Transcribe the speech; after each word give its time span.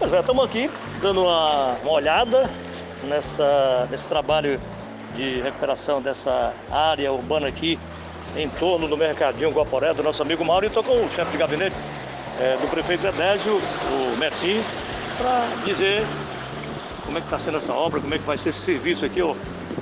Pois 0.00 0.14
é, 0.14 0.20
estamos 0.20 0.42
aqui 0.42 0.70
dando 1.02 1.24
uma, 1.24 1.74
uma 1.82 1.92
olhada 1.92 2.48
nessa, 3.04 3.86
nesse 3.90 4.08
trabalho 4.08 4.58
de 5.14 5.42
recuperação 5.42 6.00
dessa 6.00 6.54
área 6.70 7.12
urbana 7.12 7.46
aqui 7.48 7.78
em 8.34 8.48
torno 8.48 8.88
do 8.88 8.96
Mercadinho 8.96 9.50
Guaporé, 9.50 9.92
do 9.92 10.02
nosso 10.02 10.22
amigo 10.22 10.42
Mauro, 10.42 10.64
e 10.64 10.68
estou 10.68 10.82
com 10.82 11.04
o 11.04 11.10
chefe 11.10 11.32
de 11.32 11.36
gabinete 11.36 11.76
é, 12.38 12.56
do 12.56 12.66
prefeito 12.70 13.06
Edésio, 13.06 13.56
o 13.56 14.16
Messim, 14.16 14.64
para 15.18 15.46
dizer 15.66 16.02
como 17.04 17.18
é 17.18 17.20
que 17.20 17.26
está 17.26 17.38
sendo 17.38 17.58
essa 17.58 17.74
obra, 17.74 18.00
como 18.00 18.14
é 18.14 18.18
que 18.18 18.24
vai 18.24 18.38
ser 18.38 18.48
esse 18.48 18.60
serviço 18.60 19.04
aqui, 19.04 19.20
ô 19.20 19.36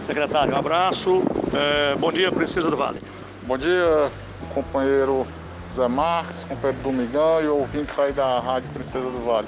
secretário. 0.05 0.53
Um 0.53 0.59
abraço, 0.59 1.23
é, 1.55 1.95
bom 1.95 2.11
dia, 2.11 2.33
Princesa 2.33 2.69
do 2.69 2.77
Vale. 2.77 2.99
Bom 3.43 3.57
dia, 3.57 4.11
companheiro 4.53 5.25
Zé 5.73 5.87
Marques, 5.87 6.43
companheiro 6.43 6.83
Domingão 6.83 7.41
e 7.41 7.47
ouvinte 7.47 7.93
aí 8.01 8.13
da 8.13 8.41
Rádio 8.41 8.69
Princesa 8.71 9.09
do 9.09 9.25
Vale. 9.25 9.47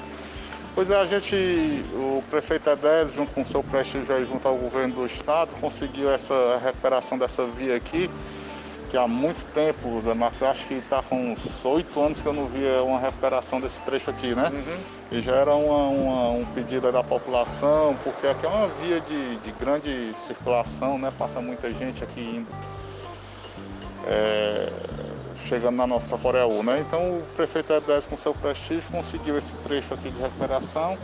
Pois 0.73 0.89
é, 0.89 0.95
a 0.95 1.05
gente, 1.05 1.35
o 1.93 2.23
prefeito 2.29 2.69
Edésio, 2.69 3.13
junto 3.13 3.31
com 3.33 3.41
o 3.41 3.45
seu 3.45 3.61
prestígio 3.61 4.15
aí, 4.15 4.25
junto 4.25 4.47
ao 4.47 4.55
governo 4.55 4.95
do 4.95 5.05
estado, 5.05 5.53
conseguiu 5.59 6.09
essa 6.09 6.59
recuperação 6.63 7.17
dessa 7.17 7.45
via 7.45 7.75
aqui, 7.75 8.09
que 8.89 8.95
há 8.95 9.05
muito 9.05 9.45
tempo, 9.53 10.01
Zé 10.01 10.13
Marcos, 10.13 10.41
acho 10.43 10.65
que 10.67 10.75
está 10.75 11.01
com 11.01 11.31
uns 11.33 11.65
oito 11.65 11.99
anos 12.01 12.21
que 12.21 12.25
eu 12.25 12.33
não 12.33 12.45
via 12.45 12.83
uma 12.83 12.99
recuperação 12.99 13.59
desse 13.59 13.81
trecho 13.81 14.09
aqui, 14.09 14.33
né? 14.33 14.49
Uhum. 14.49 14.77
E 15.17 15.21
já 15.21 15.35
era 15.35 15.53
uma, 15.53 15.87
uma, 15.87 16.29
um 16.31 16.45
pedido 16.53 16.89
da 16.89 17.03
população, 17.03 17.95
porque 18.03 18.27
aqui 18.27 18.45
é 18.45 18.49
uma 18.49 18.67
via 18.67 19.01
de, 19.01 19.37
de 19.37 19.51
grande 19.53 20.13
circulação, 20.15 20.97
né? 20.97 21.09
Passa 21.17 21.41
muita 21.41 21.71
gente 21.73 22.01
aqui 22.03 22.21
indo. 22.21 22.51
É, 24.07 24.69
chegando 25.51 25.75
na 25.75 25.85
nossa 25.85 26.17
Coreaú, 26.17 26.63
né? 26.63 26.79
Então 26.87 27.17
o 27.17 27.23
prefeito 27.35 27.73
Edésio 27.73 28.09
com 28.09 28.15
seu 28.15 28.33
prestígio 28.33 28.83
conseguiu 28.89 29.37
esse 29.37 29.53
trecho 29.55 29.93
aqui 29.93 30.09
de 30.09 30.17
recuperação 30.17 30.97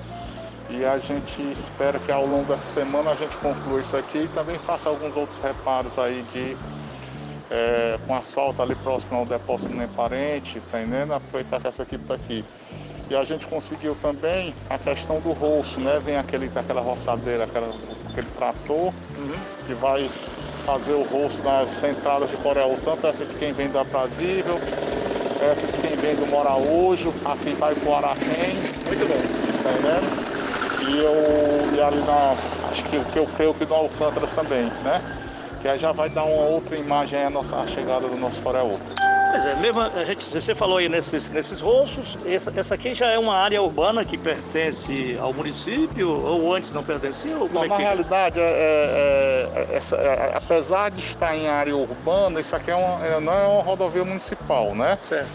e 0.69 0.85
a 0.85 0.97
gente 0.99 1.41
espera 1.51 1.99
que 1.99 2.09
ao 2.09 2.25
longo 2.25 2.45
dessa 2.45 2.65
semana 2.65 3.11
a 3.11 3.15
gente 3.15 3.35
conclua 3.37 3.81
isso 3.81 3.97
aqui 3.97 4.19
e 4.19 4.27
também 4.29 4.57
faça 4.59 4.87
alguns 4.87 5.17
outros 5.17 5.37
reparos 5.39 5.99
aí 5.99 6.23
de 6.31 6.55
é, 7.51 7.99
com 8.07 8.15
asfalto 8.15 8.61
ali 8.61 8.73
próximo 8.75 9.17
ao 9.17 9.25
depósito 9.25 9.69
do 9.69 9.87
Parente, 9.89 10.61
tá 10.71 10.81
entendendo? 10.81 11.13
Aproveitar 11.13 11.59
que 11.59 11.67
essa 11.67 11.83
equipe 11.83 12.03
está 12.03 12.13
aqui. 12.13 12.45
E 13.09 13.15
a 13.15 13.25
gente 13.25 13.47
conseguiu 13.47 13.97
também 14.01 14.53
a 14.69 14.77
questão 14.77 15.19
do 15.19 15.33
roço, 15.33 15.79
né? 15.79 15.99
Vem 15.99 16.17
aquele, 16.17 16.49
aquela 16.53 16.81
roçadeira, 16.81 17.45
aquela, 17.45 17.73
aquele 18.09 18.27
trator 18.37 18.93
uhum. 19.17 19.35
que 19.65 19.73
vai 19.73 20.09
fazer 20.67 20.91
o 20.91 21.03
rosto 21.03 21.41
das 21.43 21.81
entradas 21.81 22.29
de 22.29 22.35
Coreia, 22.35 22.67
tanto 22.83 23.07
essa 23.07 23.23
de 23.23 23.33
quem 23.35 23.53
vem 23.53 23.69
do 23.69 23.79
Aprazível, 23.79 24.59
essa 25.41 25.65
de 25.65 25.73
quem 25.79 25.95
vem 25.95 26.13
do 26.13 26.27
Moraújo, 26.27 27.13
aqui 27.23 27.53
vai 27.53 27.73
pro 27.73 27.95
Araquém. 27.95 28.57
Muito 28.85 29.07
bom. 29.07 29.15
Tá 29.63 29.71
entendendo? 29.71 30.27
E, 30.89 30.97
eu, 30.99 31.73
e 31.73 31.81
ali 31.81 32.01
na. 32.01 32.35
Acho 32.69 32.83
que, 32.83 32.99
que 32.99 33.17
eu 33.17 33.25
creio 33.37 33.53
que 33.53 33.65
no 33.65 33.75
Alcântara 33.75 34.27
também, 34.27 34.63
né? 34.83 35.01
Que 35.61 35.69
aí 35.69 35.77
já 35.77 35.93
vai 35.93 36.09
dar 36.09 36.25
uma 36.25 36.43
outra 36.43 36.77
imagem 36.77 37.23
à 37.23 37.29
nossa 37.29 37.55
a 37.55 37.65
chegada 37.65 38.05
do 38.05 38.17
nosso 38.17 38.41
Coreia. 38.41 38.96
Pois 39.29 39.45
é, 39.45 39.55
mesmo 39.55 39.81
a 39.81 40.03
gente, 40.03 40.29
você 40.29 40.55
falou 40.55 40.77
aí 40.77 40.87
nesses, 40.87 41.29
nesses 41.29 41.59
roços, 41.61 42.17
essa, 42.25 42.51
essa 42.55 42.75
aqui 42.75 42.93
já 42.93 43.07
é 43.07 43.19
uma 43.19 43.35
área 43.35 43.61
urbana 43.61 44.05
que 44.05 44.17
pertence 44.17 45.17
ao 45.19 45.33
município 45.33 46.09
ou 46.09 46.53
antes 46.53 46.71
não 46.71 46.83
pertencia? 46.83 47.37
Ou 47.37 47.49
não, 47.49 47.63
é 47.63 47.67
na 47.67 47.75
que... 47.75 47.81
realidade, 47.81 48.39
é, 48.39 48.43
é, 48.43 49.69
é 49.71 49.75
essa, 49.75 49.95
é, 49.97 50.35
apesar 50.35 50.89
de 50.91 51.01
estar 51.01 51.35
em 51.35 51.47
área 51.47 51.75
urbana, 51.75 52.39
isso 52.39 52.55
aqui 52.55 52.71
é 52.71 52.75
uma, 52.75 53.05
é, 53.05 53.19
não 53.19 53.33
é 53.33 53.47
uma 53.47 53.63
rodovia 53.63 54.03
municipal, 54.03 54.73
né? 54.73 54.97
Certo. 55.01 55.27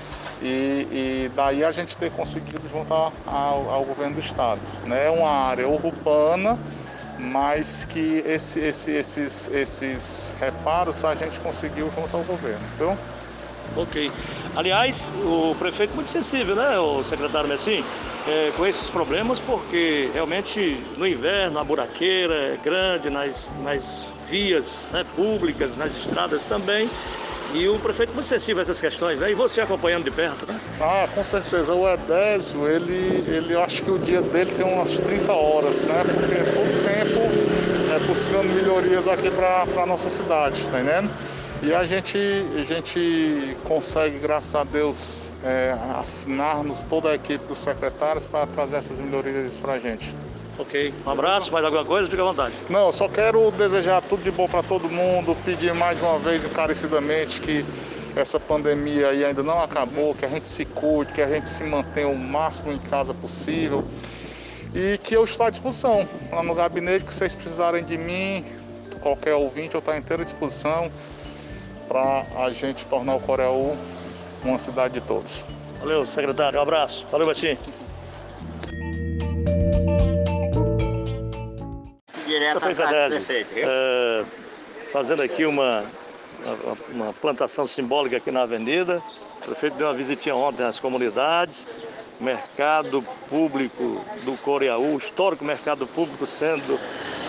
E, 0.42 0.88
e, 0.90 1.30
daí 1.36 1.64
a 1.64 1.70
gente 1.70 1.96
ter 1.96 2.10
conseguido 2.10 2.68
juntar 2.68 3.12
ao, 3.24 3.70
ao, 3.70 3.84
governo 3.84 4.14
do 4.14 4.20
estado. 4.20 4.60
Né? 4.84 5.06
É 5.06 5.10
uma 5.10 5.30
área 5.30 5.68
urbana, 5.68 6.58
mas 7.16 7.84
que 7.84 8.24
esse, 8.26 8.58
esse, 8.58 8.90
esses, 8.90 9.48
esses 9.48 10.34
reparos 10.40 11.04
a 11.04 11.14
gente 11.14 11.38
conseguiu 11.38 11.88
junto 11.94 12.16
ao 12.16 12.24
governo. 12.24 12.60
Então, 12.74 12.98
Ok. 13.76 14.10
Aliás, 14.54 15.10
o 15.24 15.54
prefeito 15.58 15.94
muito 15.94 16.10
sensível, 16.10 16.54
né, 16.54 16.78
o 16.78 17.02
secretário 17.04 17.48
Messim, 17.48 17.82
é, 18.28 18.52
com 18.56 18.66
esses 18.66 18.90
problemas, 18.90 19.40
porque 19.40 20.10
realmente 20.12 20.78
no 20.96 21.06
inverno 21.06 21.58
a 21.58 21.64
buraqueira 21.64 22.34
é 22.34 22.58
grande 22.62 23.08
nas, 23.08 23.52
nas 23.62 24.04
vias 24.28 24.86
né, 24.92 25.04
públicas, 25.16 25.76
nas 25.76 25.96
estradas 25.96 26.44
também. 26.44 26.88
E 27.54 27.68
o 27.68 27.78
prefeito 27.78 28.14
muito 28.14 28.26
sensível 28.26 28.60
a 28.60 28.62
essas 28.62 28.80
questões, 28.80 29.20
né? 29.20 29.30
E 29.30 29.34
você 29.34 29.60
acompanhando 29.60 30.04
de 30.04 30.10
perto, 30.10 30.46
né? 30.50 30.58
Ah, 30.80 31.06
com 31.14 31.22
certeza. 31.22 31.74
O 31.74 31.86
Edésio, 31.86 32.66
ele, 32.66 33.24
ele 33.28 33.52
eu 33.52 33.62
acho 33.62 33.82
que 33.82 33.90
o 33.90 33.98
dia 33.98 34.22
dele 34.22 34.54
tem 34.54 34.64
umas 34.64 34.98
30 34.98 35.34
horas, 35.34 35.82
né? 35.82 36.02
Porque 36.02 36.34
todo 36.34 36.84
tempo 36.86 37.20
é 37.94 37.98
buscando 38.06 38.48
melhorias 38.54 39.06
aqui 39.06 39.30
para 39.30 39.66
a 39.82 39.84
nossa 39.84 40.08
cidade, 40.08 40.62
tá 40.62 40.80
entendendo? 40.80 41.10
E 41.62 41.72
a 41.72 41.84
gente, 41.84 42.18
a 42.18 42.64
gente 42.64 43.56
consegue, 43.62 44.18
graças 44.18 44.52
a 44.52 44.64
Deus, 44.64 45.30
é, 45.44 45.72
afinarmos 45.94 46.82
toda 46.82 47.10
a 47.10 47.14
equipe 47.14 47.46
dos 47.46 47.58
secretários 47.58 48.26
para 48.26 48.48
trazer 48.48 48.76
essas 48.76 48.98
melhorias 48.98 49.60
para 49.60 49.74
a 49.74 49.78
gente. 49.78 50.12
Ok, 50.58 50.92
um 51.06 51.10
abraço, 51.10 51.52
mais 51.52 51.64
alguma 51.64 51.84
coisa? 51.84 52.10
Fique 52.10 52.20
à 52.20 52.24
vontade. 52.24 52.52
Não, 52.68 52.90
só 52.90 53.08
quero 53.08 53.48
desejar 53.52 54.02
tudo 54.02 54.24
de 54.24 54.32
bom 54.32 54.48
para 54.48 54.64
todo 54.64 54.88
mundo, 54.88 55.36
pedir 55.44 55.72
mais 55.72 56.02
uma 56.02 56.18
vez 56.18 56.44
encarecidamente 56.44 57.40
que 57.40 57.64
essa 58.16 58.40
pandemia 58.40 59.10
aí 59.10 59.24
ainda 59.24 59.44
não 59.44 59.62
acabou, 59.62 60.16
que 60.16 60.24
a 60.24 60.28
gente 60.28 60.48
se 60.48 60.64
cuide, 60.64 61.12
que 61.12 61.22
a 61.22 61.28
gente 61.28 61.48
se 61.48 61.62
mantenha 61.62 62.08
o 62.08 62.18
máximo 62.18 62.72
em 62.72 62.78
casa 62.78 63.14
possível 63.14 63.84
e 64.74 64.98
que 64.98 65.14
eu 65.14 65.22
estou 65.22 65.46
à 65.46 65.50
disposição 65.50 66.08
lá 66.32 66.42
no 66.42 66.56
gabinete, 66.56 67.04
que 67.04 67.14
vocês 67.14 67.36
precisarem 67.36 67.84
de 67.84 67.96
mim, 67.96 68.44
qualquer 69.00 69.34
ouvinte, 69.34 69.74
eu 69.74 69.78
estou 69.78 69.94
à 69.94 69.96
inteira 69.96 70.24
disposição 70.24 70.90
para 71.92 72.24
a 72.38 72.50
gente 72.50 72.86
tornar 72.86 73.16
o 73.16 73.20
Coreú 73.20 73.76
uma 74.42 74.56
cidade 74.56 74.94
de 74.94 75.02
todos. 75.02 75.44
Valeu, 75.78 76.06
secretário. 76.06 76.58
Um 76.58 76.62
abraço. 76.62 77.06
Valeu, 77.12 77.26
Batim. 77.26 77.58
Prefeito 83.10 83.50
é, 83.56 84.24
fazendo 84.90 85.22
aqui 85.22 85.44
uma, 85.44 85.84
uma, 86.46 87.04
uma 87.04 87.12
plantação 87.12 87.66
simbólica 87.66 88.16
aqui 88.16 88.30
na 88.30 88.42
avenida. 88.42 89.02
O 89.42 89.44
prefeito 89.44 89.76
deu 89.76 89.86
uma 89.86 89.94
visitinha 89.94 90.34
ontem 90.34 90.64
às 90.64 90.80
comunidades, 90.80 91.68
mercado 92.18 93.02
público 93.28 94.02
do 94.24 94.34
Coreaú, 94.38 94.96
histórico 94.96 95.44
mercado 95.44 95.86
público 95.86 96.26
sendo 96.26 96.78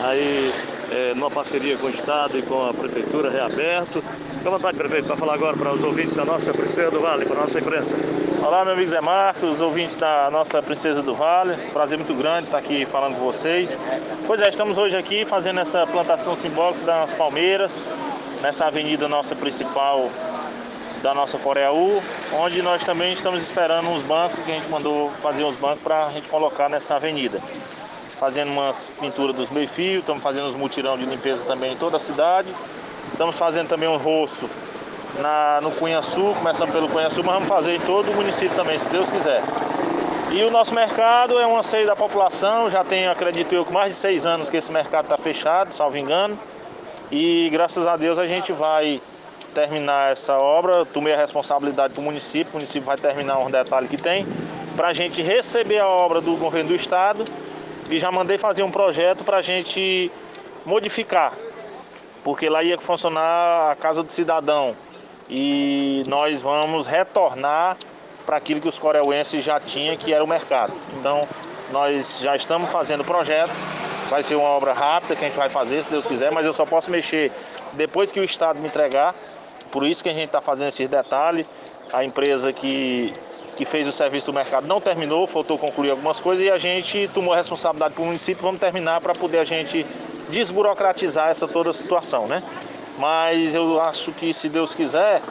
aí 0.02 0.54
é, 0.92 1.14
numa 1.14 1.30
parceria 1.30 1.78
com 1.78 1.88
o 1.88 1.90
Estado 1.90 2.38
e 2.38 2.42
com 2.42 2.68
a 2.68 2.74
Prefeitura 2.74 3.30
reaberto. 3.30 4.02
Fique 4.02 4.48
à 4.48 4.52
vontade, 4.52 4.78
prefeito, 4.78 5.08
para 5.08 5.16
falar 5.16 5.34
agora 5.34 5.56
para 5.56 5.74
os 5.74 5.84
ouvintes 5.84 6.16
da 6.16 6.26
nossa 6.26 6.54
Princesa 6.54 6.92
do 6.92 7.00
Vale, 7.00 7.26
para 7.26 7.40
a 7.40 7.44
nossa 7.44 7.60
imprensa. 7.60 7.96
Olá, 8.46 8.64
meu 8.64 8.74
amigo 8.74 8.90
Zé 8.90 9.02
Marcos, 9.02 9.62
ouvintes 9.62 9.96
da 9.96 10.30
nossa 10.32 10.62
Princesa 10.62 11.02
do 11.02 11.16
Vale. 11.16 11.56
Prazer 11.72 11.98
muito 11.98 12.14
grande 12.14 12.46
estar 12.46 12.58
aqui 12.58 12.86
falando 12.86 13.16
com 13.16 13.26
vocês. 13.26 13.78
Pois 14.28 14.42
é, 14.42 14.50
estamos 14.50 14.78
hoje 14.78 14.96
aqui 14.96 15.26
fazendo 15.26 15.60
essa 15.60 15.88
plantação 15.88 16.36
simbólica 16.36 16.84
das 16.86 17.14
palmeiras, 17.14 17.82
nessa 18.42 18.66
avenida 18.66 19.08
nossa 19.08 19.36
principal 19.36 20.10
da 21.02 21.14
nossa 21.14 21.38
Coreaú, 21.38 22.02
onde 22.34 22.62
nós 22.62 22.84
também 22.84 23.14
estamos 23.14 23.42
esperando 23.42 23.90
uns 23.90 24.04
bancos, 24.04 24.44
que 24.44 24.52
a 24.52 24.56
gente 24.56 24.70
mandou 24.70 25.10
fazer 25.22 25.44
uns 25.44 25.56
bancos 25.56 25.82
para 25.82 26.08
a 26.08 26.10
gente 26.12 26.30
colocar 26.30 26.70
nessa 26.70 26.96
avenida 26.96 27.42
fazendo 28.24 28.54
umas 28.54 28.90
pinturas 29.02 29.36
dos 29.36 29.50
meio-fio, 29.50 30.00
estamos 30.00 30.24
fazendo 30.24 30.48
uns 30.48 30.56
mutirão 30.56 30.98
de 30.98 31.06
limpeza 31.06 31.44
também 31.44 31.74
em 31.74 31.76
toda 31.76 31.98
a 31.98 32.00
cidade. 32.00 32.48
Estamos 33.12 33.38
fazendo 33.38 33.68
também 33.68 33.90
um 33.90 33.98
roço 33.98 34.50
na, 35.20 35.60
no 35.62 35.72
Cunhaçu, 35.72 36.34
começando 36.38 36.72
pelo 36.72 36.88
Cunhaçu, 36.88 37.22
mas 37.22 37.34
vamos 37.34 37.50
fazer 37.50 37.76
em 37.76 37.82
todo 37.82 38.12
o 38.12 38.16
município 38.16 38.56
também, 38.56 38.80
se 38.80 38.88
Deus 38.88 39.10
quiser. 39.10 39.44
E 40.32 40.42
o 40.42 40.50
nosso 40.50 40.74
mercado 40.74 41.38
é 41.38 41.46
um 41.46 41.58
anseio 41.58 41.86
da 41.86 41.98
população, 41.98 42.70
já 42.70 42.82
tem, 42.82 43.10
acredito 43.10 43.54
eu, 43.54 43.68
mais 43.70 43.94
de 43.94 44.00
seis 44.00 44.26
anos 44.26 44.50
que 44.50 44.56
esse 44.56 44.72
mercado 44.72 45.04
está 45.04 45.18
fechado, 45.18 45.74
salvo 45.74 45.98
engano. 45.98 46.40
E 47.12 47.50
graças 47.52 47.86
a 47.86 47.98
Deus 47.98 48.18
a 48.18 48.26
gente 48.26 48.54
vai 48.54 49.02
terminar 49.54 50.14
essa 50.14 50.38
obra, 50.38 50.86
tomei 50.86 51.14
a 51.14 51.18
responsabilidade 51.18 51.94
do 51.94 52.02
município, 52.02 52.54
o 52.54 52.56
município 52.56 52.84
vai 52.84 52.96
terminar 52.96 53.40
um 53.40 53.52
detalhe 53.52 53.90
que 53.90 53.98
tem, 53.98 54.26
para 54.78 54.88
a 54.88 54.94
gente 54.94 55.22
receber 55.22 55.80
a 55.80 55.88
obra 55.90 56.22
do 56.22 56.38
governo 56.38 56.70
do 56.70 56.76
estado 56.76 57.26
e 57.90 58.00
já 58.00 58.12
mandei 58.12 58.38
fazer 58.38 58.64
um 58.64 58.72
projeto 58.72 59.24
para 59.24 59.38
a 59.38 59.42
gente 59.42 60.12
modificar, 60.66 61.34
porque 62.24 62.50
lá 62.50 62.64
ia 62.64 62.78
funcionar 62.78 63.72
a 63.72 63.76
Casa 63.76 64.02
do 64.04 64.12
Cidadão 64.12 64.76
e 65.30 66.04
nós 66.08 66.42
vamos 66.42 66.88
retornar 66.88 67.78
para 68.26 68.38
aquilo 68.38 68.62
que 68.62 68.70
os 68.70 68.80
coreuenses 68.80 69.44
já 69.44 69.60
tinham, 69.60 69.98
que 69.98 70.14
era 70.14 70.24
o 70.24 70.28
mercado. 70.28 70.74
Então, 70.98 71.28
nós 71.72 72.20
já 72.20 72.36
estamos 72.36 72.70
fazendo 72.72 73.02
o 73.02 73.06
projeto, 73.06 73.52
vai 74.10 74.24
ser 74.24 74.36
uma 74.36 74.48
obra 74.50 74.74
rápida 74.74 75.16
que 75.16 75.26
a 75.26 75.28
gente 75.28 75.38
vai 75.38 75.50
fazer, 75.50 75.84
se 75.84 75.90
Deus 75.90 76.06
quiser, 76.06 76.32
mas 76.32 76.46
eu 76.46 76.54
só 76.54 76.66
posso 76.66 76.90
mexer 76.90 77.32
depois 77.74 78.12
que 78.12 78.20
o 78.20 78.24
Estado 78.24 78.60
me 78.60 78.68
entregar, 78.68 79.14
por 79.72 79.86
isso 79.86 80.04
que 80.04 80.10
a 80.10 80.14
gente 80.14 80.26
está 80.26 80.40
fazendo 80.40 80.68
esses 80.68 80.88
detalhes. 80.88 81.48
A 81.92 82.04
empresa 82.04 82.54
que 82.54 83.14
que 83.54 83.66
fez 83.66 83.88
o 83.88 83.92
serviço 83.92 84.28
do 84.28 84.34
mercado 84.34 84.68
não 84.68 84.82
terminou, 84.82 85.26
faltou 85.28 85.58
concluir 85.58 85.92
algumas 85.92 86.20
coisas 86.20 86.46
e 86.46 86.50
a 86.50 86.58
gente 86.58 87.10
tomou 87.14 87.34
a 87.34 87.38
responsabilidade 87.38 87.94
para 87.94 88.04
o 88.04 88.06
município, 88.06 88.42
vamos 88.42 88.60
terminar 88.60 89.00
para 89.02 89.14
poder 89.14 89.40
a 89.40 89.44
gente 89.44 89.86
desburocratizar 90.30 91.30
essa 91.30 91.48
toda 91.48 91.70
a 91.70 91.74
situação, 91.74 92.28
né? 92.28 92.44
Mas 92.98 93.56
eu 93.56 93.82
acho 93.82 94.12
que 94.12 94.34
se 94.34 94.50
Deus 94.50 94.74
quiser, 94.74 95.22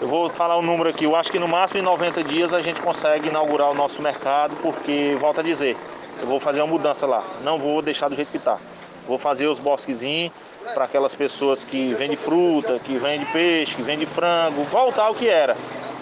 eu 0.00 0.08
vou 0.08 0.28
falar 0.28 0.58
um 0.58 0.62
número 0.62 0.88
aqui, 0.90 1.04
eu 1.04 1.16
acho 1.16 1.30
que 1.30 1.38
no 1.38 1.48
máximo 1.48 1.80
em 1.80 1.82
90 1.82 2.22
dias 2.24 2.52
a 2.52 2.60
gente 2.60 2.80
consegue 2.80 3.28
inaugurar 3.28 3.70
o 3.70 3.74
nosso 3.74 4.00
mercado, 4.02 4.56
porque, 4.62 5.16
volto 5.20 5.40
a 5.40 5.42
dizer, 5.42 5.76
eu 6.20 6.26
vou 6.26 6.40
fazer 6.40 6.60
uma 6.60 6.68
mudança 6.68 7.06
lá, 7.06 7.24
não 7.42 7.58
vou 7.58 7.80
deixar 7.82 8.08
do 8.08 8.16
jeito 8.16 8.30
que 8.30 8.36
está. 8.36 8.58
Vou 9.06 9.18
fazer 9.18 9.46
os 9.46 9.58
bosquezinhos 9.58 10.32
para 10.74 10.84
aquelas 10.84 11.14
pessoas 11.14 11.64
que 11.64 11.94
vendem 11.94 12.16
fruta, 12.16 12.78
que 12.78 12.96
vendem 12.98 13.26
peixe, 13.26 13.74
que 13.74 13.82
vendem 13.82 14.06
frango, 14.06 14.62
voltar 14.64 15.06
ao 15.06 15.14
que 15.14 15.28
era 15.28 15.56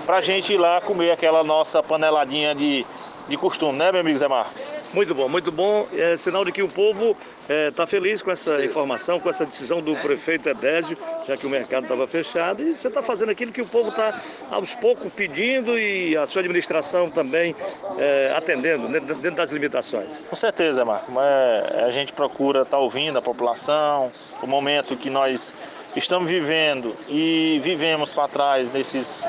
para 0.06 0.18
a 0.18 0.20
gente 0.20 0.52
ir 0.52 0.56
lá 0.56 0.80
comer 0.80 1.10
aquela 1.10 1.42
nossa 1.42 1.82
paneladinha 1.82 2.54
de, 2.54 2.86
de 3.28 3.36
costume, 3.36 3.76
né, 3.76 3.90
meu 3.90 4.02
amigo 4.02 4.16
Zé 4.16 4.28
Marcos? 4.28 4.62
Muito 4.94 5.12
bom, 5.14 5.28
muito 5.28 5.50
bom. 5.50 5.88
É 5.92 6.16
sinal 6.16 6.44
de 6.44 6.52
que 6.52 6.62
o 6.62 6.68
povo 6.68 7.16
está 7.42 7.52
é, 7.52 7.70
tá 7.72 7.86
feliz 7.86 8.22
com 8.22 8.30
essa 8.30 8.64
informação, 8.64 9.18
com 9.18 9.28
essa 9.28 9.44
decisão 9.44 9.82
do 9.82 9.96
prefeito 9.96 10.48
Edésio, 10.48 10.96
já 11.26 11.36
que 11.36 11.44
o 11.44 11.50
mercado 11.50 11.82
estava 11.82 12.06
fechado. 12.06 12.62
E 12.62 12.76
você 12.76 12.86
está 12.86 13.02
fazendo 13.02 13.30
aquilo 13.30 13.50
que 13.50 13.60
o 13.60 13.66
povo 13.66 13.90
está 13.90 14.22
aos 14.48 14.76
poucos 14.76 15.12
pedindo 15.12 15.76
e 15.76 16.16
a 16.16 16.24
sua 16.26 16.40
administração 16.40 17.10
também 17.10 17.54
é, 17.98 18.32
atendendo, 18.34 18.88
dentro 18.88 19.32
das 19.32 19.50
limitações. 19.50 20.24
Com 20.30 20.36
certeza, 20.36 20.84
Marco. 20.84 21.12
É, 21.20 21.84
a 21.84 21.90
gente 21.90 22.12
procura 22.12 22.62
estar 22.62 22.76
tá 22.76 22.82
ouvindo 22.82 23.18
a 23.18 23.22
população, 23.22 24.12
o 24.40 24.46
momento 24.46 24.96
que 24.96 25.10
nós 25.10 25.52
estamos 25.96 26.30
vivendo 26.30 26.94
e 27.08 27.60
vivemos 27.62 28.12
para 28.12 28.28
trás 28.28 28.72
nesses 28.72 29.26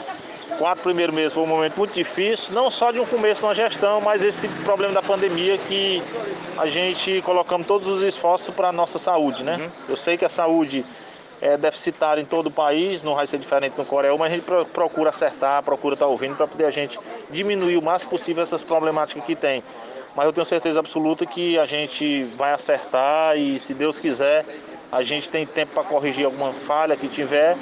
quatro 0.58 0.84
primeiros 0.84 1.16
meses 1.16 1.34
foi 1.34 1.44
um 1.44 1.48
momento 1.48 1.78
muito 1.78 1.94
difícil, 1.94 2.54
não 2.54 2.70
só 2.70 2.92
de 2.92 3.00
um 3.00 3.06
começo 3.06 3.46
uma 3.46 3.56
gestão, 3.56 4.02
mas 4.02 4.24
esse 4.24 4.48
problema 4.66 4.94
da 4.94 5.02
pandemia 5.02 5.58
que 5.58 6.02
a 6.58 6.68
gente 6.68 7.22
colocamos 7.22 7.66
todos 7.68 7.88
os 7.88 8.02
esforços 8.02 8.54
para 8.54 8.70
a 8.70 8.72
nossa 8.72 8.98
saúde, 8.98 9.44
né? 9.44 9.58
Uhum. 9.58 9.70
Eu 9.90 9.98
sei 9.98 10.18
que 10.18 10.26
a 10.26 10.30
saúde 10.30 10.84
é 11.40 11.56
deficitária 11.56 12.22
em 12.22 12.26
todo 12.26 12.48
o 12.48 12.52
país, 12.52 13.04
não 13.04 13.16
vai 13.16 13.28
ser 13.28 13.38
diferente 13.38 13.78
no 13.78 13.86
Coreia, 13.86 14.16
mas 14.18 14.32
a 14.32 14.36
gente 14.36 14.46
procura 14.74 15.12
acertar, 15.12 15.62
procura 15.64 15.94
estar 15.94 16.06
tá 16.06 16.12
ouvindo 16.12 16.36
para 16.36 16.48
poder 16.48 16.66
a 16.66 16.72
gente 16.72 17.00
diminuir 17.30 17.78
o 17.78 17.82
máximo 17.82 18.10
possível 18.10 18.42
essas 18.42 18.64
problemáticas 18.64 19.24
que 19.24 19.36
tem. 19.36 19.64
Mas 20.16 20.26
eu 20.26 20.34
tenho 20.34 20.46
certeza 20.46 20.80
absoluta 20.80 21.28
que 21.28 21.60
a 21.60 21.66
gente 21.66 22.24
vai 22.36 22.52
acertar 22.52 23.38
e, 23.38 23.60
se 23.60 23.76
Deus 23.76 24.00
quiser, 24.00 24.44
a 24.92 25.04
gente 25.04 25.30
tem 25.30 25.46
tempo 25.46 25.74
para 25.74 25.84
corrigir 25.84 26.26
alguma 26.26 26.52
falha 26.52 26.96
que 26.96 27.08
tiver 27.08 27.56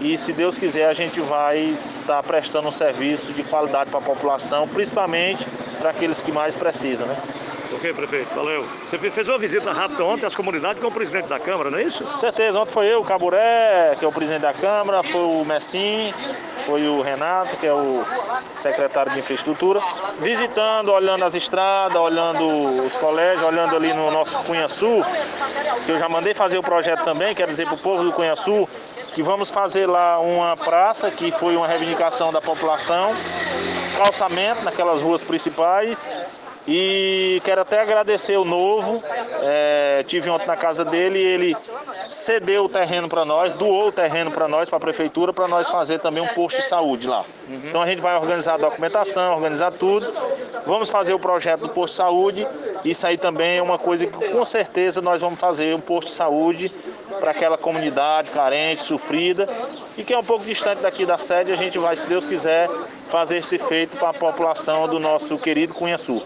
e 0.00 0.16
se 0.16 0.32
Deus 0.32 0.58
quiser 0.58 0.88
a 0.88 0.94
gente 0.94 1.20
vai 1.20 1.58
estar 1.58 2.16
tá 2.16 2.22
prestando 2.22 2.68
um 2.68 2.72
serviço 2.72 3.32
de 3.32 3.42
qualidade 3.44 3.90
para 3.90 3.98
a 3.98 4.02
população, 4.02 4.66
principalmente 4.68 5.46
para 5.78 5.90
aqueles 5.90 6.20
que 6.20 6.32
mais 6.32 6.56
precisam, 6.56 7.06
né? 7.06 7.16
Ok, 7.72 7.92
prefeito, 7.94 8.34
valeu. 8.34 8.64
Você 8.84 8.98
fez 8.98 9.28
uma 9.28 9.38
visita 9.38 9.72
rápida 9.72 10.04
ontem 10.04 10.26
às 10.26 10.34
comunidades 10.34 10.80
com 10.80 10.88
o 10.88 10.92
presidente 10.92 11.28
da 11.28 11.38
Câmara, 11.38 11.70
não 11.70 11.78
é 11.78 11.82
isso? 11.82 12.04
Certeza, 12.18 12.58
ontem 12.60 12.72
foi 12.72 12.86
eu, 12.86 13.00
o 13.00 13.04
Caburé, 13.04 13.96
que 13.98 14.04
é 14.04 14.08
o 14.08 14.12
presidente 14.12 14.42
da 14.42 14.52
Câmara, 14.52 15.02
foi 15.02 15.20
o 15.20 15.44
Messim, 15.44 16.12
foi 16.66 16.86
o 16.86 17.00
Renato, 17.00 17.56
que 17.56 17.66
é 17.66 17.72
o 17.72 18.04
secretário 18.54 19.12
de 19.12 19.18
infraestrutura, 19.18 19.80
visitando, 20.20 20.92
olhando 20.92 21.24
as 21.24 21.34
estradas, 21.34 21.96
olhando 21.96 22.84
os 22.84 22.92
colégios, 22.94 23.42
olhando 23.42 23.74
ali 23.76 23.92
no 23.92 24.10
nosso 24.10 24.38
Cunha 24.40 24.68
Sul, 24.68 25.04
que 25.84 25.92
eu 25.92 25.98
já 25.98 26.08
mandei 26.08 26.34
fazer 26.34 26.58
o 26.58 26.62
projeto 26.62 27.04
também, 27.04 27.34
quero 27.34 27.50
dizer 27.50 27.66
para 27.66 27.74
o 27.74 27.78
povo 27.78 28.04
do 28.04 28.12
Cunha 28.12 28.36
Sul, 28.36 28.68
que 29.14 29.22
vamos 29.22 29.48
fazer 29.50 29.86
lá 29.86 30.18
uma 30.18 30.56
praça, 30.56 31.10
que 31.10 31.30
foi 31.32 31.56
uma 31.56 31.66
reivindicação 31.66 32.32
da 32.32 32.40
população, 32.40 33.12
calçamento 33.96 34.64
naquelas 34.64 35.00
ruas 35.00 35.22
principais, 35.22 36.06
e 36.66 37.42
quero 37.44 37.60
até 37.60 37.80
agradecer 37.80 38.36
o 38.36 38.44
Novo, 38.44 39.02
é, 39.42 40.02
tive 40.06 40.30
ontem 40.30 40.46
na 40.46 40.56
casa 40.56 40.84
dele 40.84 41.18
e 41.18 41.22
ele 41.22 41.56
cedeu 42.08 42.64
o 42.64 42.68
terreno 42.68 43.08
para 43.08 43.24
nós, 43.24 43.52
doou 43.52 43.88
o 43.88 43.92
terreno 43.92 44.30
para 44.30 44.48
nós, 44.48 44.68
para 44.68 44.78
a 44.78 44.80
prefeitura, 44.80 45.32
para 45.32 45.46
nós 45.46 45.68
fazer 45.68 46.00
também 46.00 46.22
um 46.22 46.28
posto 46.28 46.56
de 46.56 46.66
saúde 46.66 47.06
lá. 47.06 47.24
Uhum. 47.48 47.60
Então 47.64 47.82
a 47.82 47.86
gente 47.86 48.00
vai 48.00 48.16
organizar 48.16 48.54
a 48.54 48.58
documentação, 48.58 49.34
organizar 49.34 49.72
tudo, 49.72 50.10
vamos 50.66 50.88
fazer 50.88 51.12
o 51.12 51.18
projeto 51.18 51.60
do 51.60 51.68
posto 51.68 51.92
de 51.92 51.96
saúde, 51.96 52.48
isso 52.82 53.06
aí 53.06 53.18
também 53.18 53.58
é 53.58 53.62
uma 53.62 53.78
coisa 53.78 54.06
que 54.06 54.28
com 54.28 54.44
certeza 54.44 55.02
nós 55.02 55.20
vamos 55.20 55.38
fazer 55.38 55.74
um 55.74 55.80
posto 55.80 56.08
de 56.08 56.14
saúde 56.14 56.72
para 57.18 57.30
aquela 57.30 57.58
comunidade 57.58 58.30
carente, 58.30 58.82
sofrida 58.82 59.48
e 59.96 60.04
que 60.04 60.12
é 60.12 60.18
um 60.18 60.24
pouco 60.24 60.44
distante 60.44 60.80
daqui 60.80 61.04
da 61.04 61.18
sede, 61.18 61.52
a 61.52 61.56
gente 61.56 61.78
vai, 61.78 61.96
se 61.96 62.06
Deus 62.06 62.26
quiser, 62.26 62.68
fazer 63.08 63.38
esse 63.38 63.58
feito 63.58 63.96
para 63.96 64.10
a 64.10 64.14
população 64.14 64.88
do 64.88 64.98
nosso 64.98 65.38
querido 65.38 65.74
Cunha 65.74 65.98
Sul. 65.98 66.24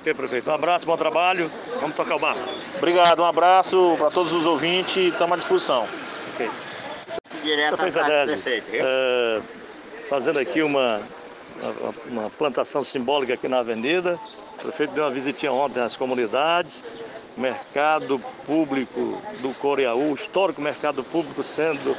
Ok, 0.00 0.14
prefeito. 0.14 0.50
Um 0.50 0.54
abraço, 0.54 0.86
bom 0.86 0.96
trabalho. 0.96 1.50
Vamos 1.80 1.96
tocar 1.96 2.16
o 2.16 2.18
barco. 2.18 2.40
Obrigado, 2.76 3.20
um 3.20 3.26
abraço 3.26 3.96
para 3.98 4.10
todos 4.10 4.32
os 4.32 4.44
ouvintes. 4.44 5.12
Estamos 5.12 5.34
à 5.34 5.36
disposição. 5.36 5.86
Ok. 6.34 6.50
Direto 7.42 7.76
prefeito, 7.78 8.68
é, 8.72 9.40
fazendo 10.08 10.38
aqui 10.38 10.62
uma, 10.62 11.00
uma, 11.62 12.22
uma 12.22 12.30
plantação 12.30 12.84
simbólica 12.84 13.34
aqui 13.34 13.48
na 13.48 13.60
avenida. 13.60 14.18
O 14.58 14.62
prefeito 14.62 14.92
deu 14.92 15.04
uma 15.04 15.10
visitinha 15.10 15.50
ontem 15.52 15.80
às 15.80 15.96
comunidades 15.96 16.84
mercado 17.40 18.20
público 18.46 19.18
do 19.40 19.54
Coreaú, 19.54 20.12
histórico 20.12 20.60
mercado 20.60 21.02
público 21.02 21.42
sendo 21.42 21.96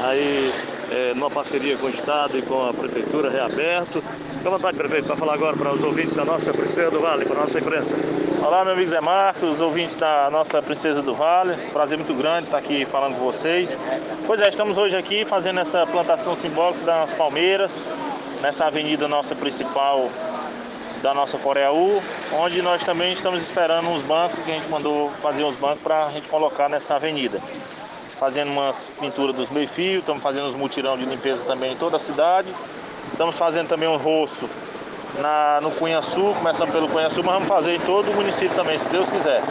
aí 0.00 0.52
é, 0.90 1.14
numa 1.14 1.30
parceria 1.30 1.76
com 1.76 1.86
o 1.86 1.90
Estado 1.90 2.38
e 2.38 2.42
com 2.42 2.68
a 2.68 2.72
Prefeitura 2.72 3.28
reaberto. 3.28 4.02
Fique 4.02 4.46
à 4.46 4.50
vontade, 4.50 4.76
prefeito, 4.76 5.06
para 5.06 5.16
falar 5.16 5.34
agora 5.34 5.56
para 5.56 5.72
os 5.72 5.82
ouvintes 5.82 6.14
da 6.14 6.24
nossa 6.24 6.52
Princesa 6.52 6.90
do 6.90 7.00
Vale, 7.00 7.24
para 7.24 7.40
a 7.40 7.42
nossa 7.42 7.58
imprensa. 7.58 7.96
Olá, 8.44 8.64
meu 8.64 8.74
amigo 8.74 8.88
Zé 8.88 9.00
Marcos, 9.00 9.60
ouvintes 9.60 9.96
da 9.96 10.28
nossa 10.30 10.62
Princesa 10.62 11.02
do 11.02 11.14
Vale. 11.14 11.56
Prazer 11.72 11.98
muito 11.98 12.14
grande 12.14 12.44
estar 12.44 12.58
aqui 12.58 12.84
falando 12.84 13.16
com 13.16 13.24
vocês. 13.24 13.76
Pois 14.26 14.40
é, 14.40 14.48
estamos 14.48 14.78
hoje 14.78 14.94
aqui 14.94 15.24
fazendo 15.24 15.60
essa 15.60 15.86
plantação 15.86 16.36
simbólica 16.36 16.84
das 16.84 17.12
palmeiras, 17.12 17.82
nessa 18.40 18.66
avenida 18.66 19.08
nossa 19.08 19.34
principal 19.34 20.10
da 21.04 21.12
nossa 21.12 21.36
Coreaú, 21.36 22.02
onde 22.32 22.62
nós 22.62 22.82
também 22.82 23.12
estamos 23.12 23.42
esperando 23.42 23.90
uns 23.90 24.02
bancos, 24.04 24.42
que 24.42 24.50
a 24.50 24.54
gente 24.54 24.70
mandou 24.70 25.10
fazer 25.20 25.44
uns 25.44 25.54
bancos 25.54 25.82
para 25.82 26.06
a 26.06 26.10
gente 26.10 26.26
colocar 26.28 26.66
nessa 26.66 26.94
avenida. 26.94 27.42
Fazendo 28.18 28.50
umas 28.50 28.88
pinturas 28.98 29.36
dos 29.36 29.50
meio-fio, 29.50 29.98
estamos 29.98 30.22
fazendo 30.22 30.46
uns 30.46 30.56
mutirão 30.56 30.96
de 30.96 31.04
limpeza 31.04 31.44
também 31.44 31.74
em 31.74 31.76
toda 31.76 31.98
a 31.98 32.00
cidade. 32.00 32.48
Estamos 33.12 33.36
fazendo 33.36 33.68
também 33.68 33.86
um 33.86 33.98
roço 33.98 34.48
na, 35.20 35.60
no 35.60 35.72
Cunha 35.72 36.00
Sul, 36.00 36.34
começando 36.36 36.72
pelo 36.72 36.88
Cunha 36.88 37.10
Sul, 37.10 37.22
mas 37.22 37.34
vamos 37.34 37.48
fazer 37.48 37.74
em 37.74 37.80
todo 37.80 38.10
o 38.10 38.14
município 38.14 38.56
também, 38.56 38.78
se 38.78 38.88
Deus 38.88 39.06
quiser. 39.10 39.42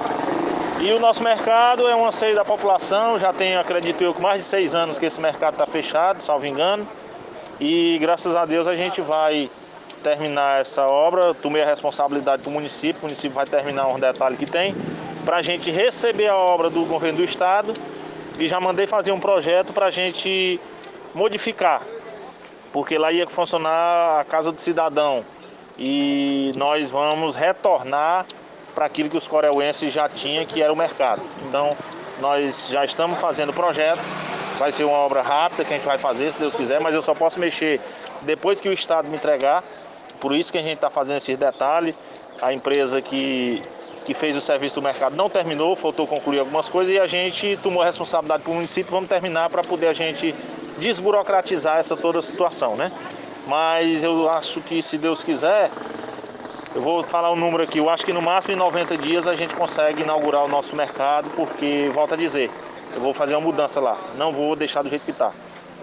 E 0.81 0.91
o 0.91 1.00
nosso 1.00 1.22
mercado 1.22 1.88
é 1.88 1.95
um 1.95 2.07
anseio 2.07 2.33
da 2.33 2.43
população, 2.43 3.19
já 3.19 3.31
tem, 3.31 3.55
acredito 3.57 4.01
eu, 4.01 4.15
mais 4.19 4.41
de 4.41 4.50
seis 4.50 4.74
anos 4.74 4.98
que 4.98 5.05
esse 5.05 5.22
mercado 5.22 5.53
está 5.53 5.67
fechado, 5.67 6.24
salvo 6.24 6.48
engano. 6.48 6.88
E 7.60 8.00
graças 8.01 8.36
a 8.36 8.43
Deus 8.43 8.67
a 8.67 8.75
gente 8.75 9.01
vai 9.01 9.51
terminar 10.03 10.62
essa 10.62 10.86
obra, 10.86 11.33
tomei 11.33 11.63
a 11.63 11.65
responsabilidade 11.65 12.43
do 12.43 12.51
município, 12.51 13.00
o 13.01 13.05
município 13.05 13.31
vai 13.31 13.45
terminar 13.45 13.88
um 13.88 14.00
detalhe 14.00 14.36
que 14.36 14.45
tem, 14.45 14.75
para 15.24 15.38
a 15.38 15.41
gente 15.41 15.72
receber 15.72 16.27
a 16.27 16.36
obra 16.36 16.69
do 16.69 16.83
governo 16.86 17.19
do 17.19 17.24
estado 17.24 17.74
e 18.38 18.48
já 18.48 18.60
mandei 18.60 18.86
fazer 18.86 19.12
um 19.12 19.19
projeto 19.19 19.72
para 19.72 19.88
a 19.88 19.91
gente 19.91 20.60
modificar, 21.15 21.81
porque 22.72 22.98
lá 22.98 23.12
ia 23.12 23.25
funcionar 23.27 24.19
a 24.19 24.25
Casa 24.25 24.51
do 24.51 24.60
Cidadão 24.60 25.24
e 25.77 26.51
nós 26.55 26.91
vamos 26.91 27.36
retornar 27.36 28.25
para 28.75 28.86
aquilo 28.86 29.10
que 29.10 29.17
os 29.17 29.27
coreuenses 29.27 29.93
já 29.93 30.10
tinham, 30.10 30.45
que 30.45 30.62
era 30.62 30.74
o 30.74 30.75
mercado. 30.75 31.22
Então, 31.48 31.75
nós 32.19 32.67
já 32.69 32.83
estamos 32.83 33.19
fazendo 33.19 33.50
o 33.50 33.53
projeto, 33.53 34.00
vai 34.57 34.72
ser 34.72 34.83
uma 34.83 34.98
obra 34.98 35.22
rápida 35.22 35.63
que 35.63 35.74
a 35.74 35.77
gente 35.77 35.86
vai 35.86 35.98
fazer, 35.98 36.31
se 36.31 36.39
Deus 36.39 36.55
quiser, 36.55 36.79
mas 36.79 36.93
eu 36.93 37.01
só 37.01 37.13
posso 37.13 37.39
mexer 37.39 37.79
depois 38.22 38.60
que 38.60 38.67
o 38.67 38.74
Estado 38.74 39.07
me 39.07 39.15
entregar 39.15 39.63
por 40.24 40.34
isso 40.34 40.53
que 40.53 40.58
a 40.58 40.62
gente 40.62 40.75
está 40.75 40.89
fazendo 40.89 41.18
esses 41.18 41.38
detalhes. 41.38 41.94
A 42.42 42.53
empresa 42.53 43.01
que, 43.01 43.62
que 44.06 44.13
fez 44.13 44.38
o 44.38 44.39
serviço 44.39 44.75
do 44.75 44.82
mercado 44.82 45.18
não 45.18 45.30
terminou, 45.30 45.75
faltou 45.75 46.08
concluir 46.08 46.39
algumas 46.39 46.70
coisas 46.70 46.94
e 46.94 46.98
a 46.98 47.06
gente 47.06 47.60
tomou 47.62 47.84
a 47.84 47.86
responsabilidade 47.86 48.42
para 48.42 48.51
o 48.53 48.56
município, 48.56 48.89
vamos 48.89 49.10
terminar 49.10 49.50
para 49.50 49.62
poder 49.63 49.88
a 49.88 49.94
gente 49.94 50.34
desburocratizar 50.77 51.77
essa 51.77 51.98
toda 51.98 52.20
a 52.20 52.22
situação, 52.22 52.77
né? 52.77 52.89
Mas 53.46 54.01
eu 54.01 54.30
acho 54.30 54.62
que 54.62 54.82
se 54.82 54.98
Deus 54.98 55.22
quiser, 55.22 55.70
eu 56.74 56.82
vou 56.82 57.03
falar 57.03 57.30
um 57.30 57.36
número 57.36 57.63
aqui, 57.63 57.80
eu 57.80 57.89
acho 57.89 58.06
que 58.06 58.13
no 58.13 58.22
máximo 58.22 58.53
em 58.53 58.58
90 58.58 58.98
dias 58.98 59.27
a 59.27 59.36
gente 59.36 59.53
consegue 59.53 60.03
inaugurar 60.03 60.46
o 60.46 60.48
nosso 60.48 60.74
mercado, 60.74 61.30
porque, 61.36 61.92
volto 61.94 62.13
a 62.13 62.18
dizer, 62.18 62.50
eu 62.96 63.01
vou 63.01 63.13
fazer 63.13 63.36
uma 63.36 63.42
mudança 63.42 63.82
lá, 63.82 63.98
não 64.18 64.32
vou 64.32 64.56
deixar 64.56 64.84
do 64.84 64.89
jeito 64.89 65.03
que 65.03 65.12
está. 65.12 65.34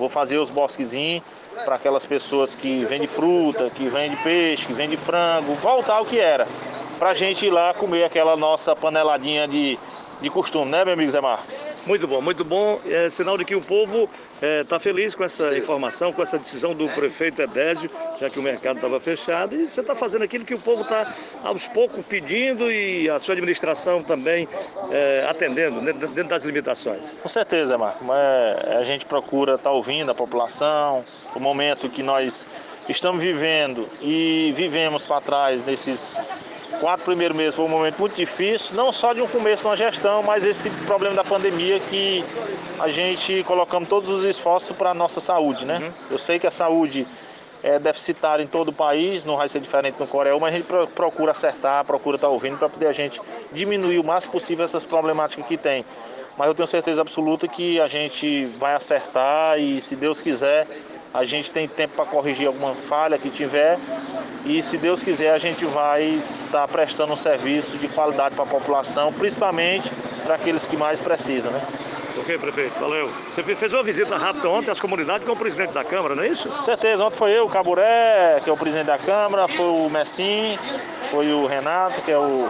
Vou 0.00 0.08
fazer 0.08 0.38
os 0.38 0.48
bosquezinhos 0.48 1.22
para 1.62 1.74
aquelas 1.74 2.06
pessoas 2.06 2.54
que 2.54 2.86
vendem 2.86 3.06
fruta, 3.06 3.68
que 3.68 3.86
vendem 3.86 4.16
peixe, 4.16 4.66
que 4.66 4.72
vendem 4.72 4.96
frango, 4.96 5.52
voltar 5.56 5.96
ao 5.96 6.06
que 6.06 6.18
era. 6.18 6.48
Para 6.98 7.10
a 7.10 7.14
gente 7.14 7.44
ir 7.44 7.50
lá 7.50 7.74
comer 7.74 8.04
aquela 8.04 8.34
nossa 8.34 8.74
paneladinha 8.74 9.46
de, 9.46 9.78
de 10.22 10.30
costume, 10.30 10.70
né, 10.70 10.86
meu 10.86 10.94
amigo 10.94 11.10
Zé 11.10 11.20
Marcos? 11.20 11.54
Muito 11.86 12.06
bom, 12.06 12.20
muito 12.20 12.44
bom. 12.44 12.78
É 12.86 13.08
sinal 13.08 13.38
de 13.38 13.44
que 13.44 13.54
o 13.54 13.60
povo 13.60 14.08
está 14.40 14.76
é, 14.76 14.78
feliz 14.78 15.14
com 15.14 15.24
essa 15.24 15.56
informação, 15.56 16.12
com 16.12 16.22
essa 16.22 16.38
decisão 16.38 16.74
do 16.74 16.88
prefeito 16.90 17.40
Edésio, 17.40 17.90
já 18.18 18.28
que 18.28 18.38
o 18.38 18.42
mercado 18.42 18.76
estava 18.76 19.00
fechado. 19.00 19.56
E 19.56 19.66
você 19.66 19.80
está 19.80 19.94
fazendo 19.94 20.22
aquilo 20.22 20.44
que 20.44 20.54
o 20.54 20.58
povo 20.58 20.82
está 20.82 21.14
aos 21.42 21.66
poucos 21.66 22.04
pedindo 22.06 22.70
e 22.70 23.08
a 23.08 23.18
sua 23.18 23.32
administração 23.32 24.02
também 24.02 24.46
é, 24.90 25.26
atendendo, 25.28 25.80
dentro 25.80 26.28
das 26.28 26.44
limitações. 26.44 27.18
Com 27.22 27.28
certeza, 27.28 27.78
Marco. 27.78 28.04
É, 28.12 28.76
a 28.78 28.84
gente 28.84 29.06
procura 29.06 29.54
estar 29.54 29.70
tá 29.70 29.74
ouvindo 29.74 30.10
a 30.10 30.14
população, 30.14 31.04
o 31.34 31.40
momento 31.40 31.88
que 31.88 32.02
nós 32.02 32.46
estamos 32.88 33.22
vivendo 33.22 33.88
e 34.02 34.52
vivemos 34.56 35.06
para 35.06 35.20
trás 35.20 35.64
nesses 35.64 36.18
quatro 36.80 37.04
primeiros 37.04 37.36
meses 37.36 37.54
foi 37.54 37.64
um 37.64 37.68
momento 37.68 37.98
muito 37.98 38.16
difícil, 38.16 38.74
não 38.74 38.90
só 38.90 39.12
de 39.12 39.20
um 39.20 39.28
começo 39.28 39.68
na 39.68 39.76
gestão, 39.76 40.22
mas 40.22 40.44
esse 40.44 40.70
problema 40.86 41.14
da 41.14 41.22
pandemia 41.22 41.78
que 41.78 42.24
a 42.78 42.88
gente 42.88 43.44
colocamos 43.44 43.88
todos 43.88 44.08
os 44.08 44.24
esforços 44.24 44.74
para 44.74 44.90
a 44.90 44.94
nossa 44.94 45.20
saúde, 45.20 45.66
né? 45.66 45.78
Uhum. 45.78 45.92
Eu 46.12 46.18
sei 46.18 46.38
que 46.38 46.46
a 46.46 46.50
saúde 46.50 47.06
é 47.62 47.78
deficitária 47.78 48.42
em 48.42 48.46
todo 48.46 48.68
o 48.68 48.72
país, 48.72 49.24
não 49.24 49.36
vai 49.36 49.48
ser 49.48 49.60
diferente 49.60 50.00
no 50.00 50.06
Coreia, 50.06 50.36
mas 50.38 50.54
a 50.54 50.56
gente 50.56 50.66
procura 50.94 51.32
acertar, 51.32 51.84
procura 51.84 52.16
estar 52.16 52.28
tá 52.28 52.32
ouvindo 52.32 52.56
para 52.56 52.70
poder 52.70 52.86
a 52.86 52.92
gente 52.92 53.20
diminuir 53.52 53.98
o 53.98 54.04
máximo 54.04 54.32
possível 54.32 54.64
essas 54.64 54.84
problemáticas 54.84 55.46
que 55.46 55.58
tem. 55.58 55.84
Mas 56.38 56.48
eu 56.48 56.54
tenho 56.54 56.66
certeza 56.66 57.02
absoluta 57.02 57.46
que 57.46 57.78
a 57.78 57.86
gente 57.86 58.46
vai 58.58 58.74
acertar 58.74 59.58
e, 59.58 59.78
se 59.80 59.94
Deus 59.94 60.22
quiser, 60.22 60.66
a 61.12 61.24
gente 61.24 61.50
tem 61.50 61.66
tempo 61.66 61.94
para 61.94 62.04
corrigir 62.04 62.46
alguma 62.46 62.74
falha 62.74 63.18
que 63.18 63.30
tiver 63.30 63.78
e 64.44 64.62
se 64.62 64.78
Deus 64.78 65.02
quiser 65.02 65.32
a 65.32 65.38
gente 65.38 65.64
vai 65.64 66.04
estar 66.04 66.66
tá 66.66 66.68
prestando 66.68 67.12
um 67.12 67.16
serviço 67.16 67.76
de 67.76 67.88
qualidade 67.88 68.34
para 68.34 68.44
a 68.44 68.46
população, 68.46 69.12
principalmente 69.12 69.90
para 70.24 70.36
aqueles 70.36 70.66
que 70.66 70.76
mais 70.76 71.00
precisam, 71.00 71.52
né? 71.52 71.60
Ok, 72.18 72.38
prefeito, 72.38 72.78
valeu. 72.78 73.10
Você 73.30 73.42
fez 73.42 73.72
uma 73.72 73.82
visita 73.82 74.16
rápida 74.16 74.48
ontem 74.48 74.70
às 74.70 74.80
comunidades 74.80 75.26
com 75.26 75.32
o 75.32 75.36
presidente 75.36 75.72
da 75.72 75.82
Câmara, 75.82 76.14
não 76.14 76.22
é 76.22 76.28
isso? 76.28 76.50
Certeza, 76.64 77.04
ontem 77.04 77.16
foi 77.16 77.30
eu, 77.30 77.46
o 77.46 77.48
Caburé, 77.48 78.40
que 78.42 78.50
é 78.50 78.52
o 78.52 78.56
presidente 78.56 78.86
da 78.86 78.98
Câmara, 78.98 79.48
foi 79.48 79.66
o 79.66 79.88
Messim, 79.88 80.58
foi 81.10 81.32
o 81.32 81.46
Renato, 81.46 82.00
que 82.02 82.10
é 82.10 82.18
o 82.18 82.48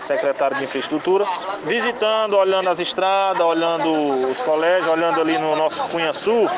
secretário 0.00 0.56
de 0.56 0.64
infraestrutura, 0.64 1.24
visitando, 1.64 2.36
olhando 2.36 2.68
as 2.68 2.78
estradas, 2.78 3.40
olhando 3.40 4.30
os 4.30 4.38
colégios, 4.38 4.88
olhando 4.88 5.20
ali 5.20 5.38
no 5.38 5.54
nosso 5.54 5.82
Cunha 5.84 6.12
Sul, 6.12 6.48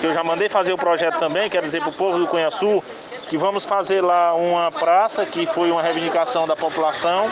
que 0.00 0.06
eu 0.06 0.12
já 0.12 0.24
mandei 0.24 0.48
fazer 0.48 0.72
o 0.72 0.78
projeto 0.78 1.18
também, 1.18 1.50
quero 1.50 1.66
dizer 1.66 1.80
para 1.80 1.90
o 1.90 1.92
povo 1.92 2.18
do 2.18 2.26
Cunha 2.26 2.50
Sul 2.50 2.82
que 3.28 3.36
vamos 3.36 3.64
fazer 3.64 4.00
lá 4.00 4.34
uma 4.34 4.72
praça 4.72 5.24
que 5.24 5.46
foi 5.46 5.70
uma 5.70 5.80
reivindicação 5.80 6.48
da 6.48 6.56
população, 6.56 7.28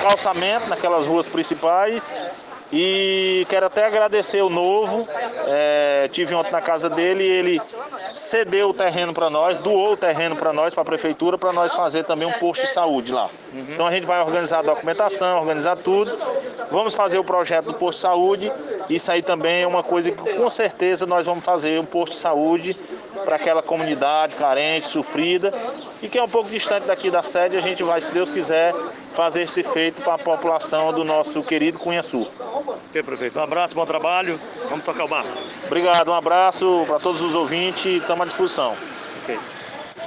calçamento 0.00 0.66
naquelas 0.68 1.06
ruas 1.06 1.28
principais 1.28 2.10
e 2.72 3.46
quero 3.48 3.66
até 3.66 3.84
agradecer 3.84 4.42
o 4.42 4.48
novo. 4.48 5.06
É, 5.46 6.08
tive 6.12 6.34
ontem 6.34 6.52
na 6.52 6.60
casa 6.60 6.88
dele 6.88 7.24
e 7.24 7.28
ele 7.28 7.62
cedeu 8.14 8.70
o 8.70 8.74
terreno 8.74 9.12
para 9.12 9.28
nós, 9.28 9.58
doou 9.58 9.92
o 9.92 9.96
terreno 9.96 10.36
para 10.36 10.52
nós, 10.52 10.72
para 10.72 10.82
a 10.82 10.84
prefeitura, 10.84 11.36
para 11.36 11.52
nós 11.52 11.72
fazer 11.74 12.04
também 12.04 12.28
um 12.28 12.32
posto 12.32 12.62
de 12.62 12.70
saúde 12.70 13.12
lá. 13.12 13.28
Uhum. 13.52 13.66
Então 13.70 13.86
a 13.86 13.90
gente 13.90 14.06
vai 14.06 14.20
organizar 14.20 14.60
a 14.60 14.62
documentação, 14.62 15.40
organizar 15.40 15.76
tudo. 15.76 16.16
Vamos 16.70 16.94
fazer 16.94 17.18
o 17.18 17.24
projeto 17.24 17.66
do 17.66 17.74
posto 17.74 17.96
de 17.96 18.02
saúde. 18.02 18.52
Isso 18.88 19.10
aí 19.10 19.22
também 19.22 19.62
é 19.62 19.66
uma 19.66 19.82
coisa 19.82 20.10
que 20.10 20.32
com 20.34 20.48
certeza 20.48 21.06
nós 21.06 21.26
vamos 21.26 21.44
fazer 21.44 21.80
um 21.80 21.84
posto 21.84 22.12
de 22.12 22.18
saúde 22.18 22.76
para 23.24 23.36
aquela 23.36 23.62
comunidade 23.62 24.34
carente, 24.36 24.86
sofrida 24.86 25.52
e 26.00 26.08
que 26.08 26.18
é 26.18 26.22
um 26.22 26.28
pouco 26.28 26.48
distante 26.48 26.86
daqui 26.86 27.10
da 27.10 27.22
sede. 27.22 27.56
A 27.56 27.60
gente 27.60 27.82
vai, 27.82 28.00
se 28.00 28.12
Deus 28.12 28.30
quiser, 28.30 28.74
fazer 29.12 29.42
esse 29.42 29.62
feito 29.62 30.02
para 30.02 30.14
a 30.14 30.18
população 30.18 30.92
do 30.92 31.04
nosso 31.04 31.42
querido 31.42 31.78
Cunha 31.78 32.02
Sul. 32.02 32.28
Ok, 32.38 33.02
prefeito. 33.02 33.38
Um 33.38 33.42
abraço, 33.42 33.74
bom 33.74 33.86
trabalho. 33.86 34.40
Vamos 34.68 34.84
tocar 34.84 35.04
o 35.04 35.08
barco. 35.08 35.30
Obrigado, 35.66 36.08
um 36.10 36.14
abraço 36.14 36.84
para 36.86 36.98
todos 36.98 37.20
os 37.20 37.34
ouvintes. 37.34 37.84
Estamos 37.84 38.22
à 38.22 38.24
disposição. 38.26 38.76
Ok. 39.22 39.38